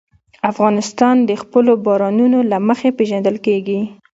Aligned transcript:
افغانستان 0.51 1.15
د 1.29 1.31
خپلو 1.41 1.71
بارانونو 1.85 2.39
له 2.51 2.57
مخې 2.67 2.89
پېژندل 2.97 3.35
کېږي. 3.45 3.81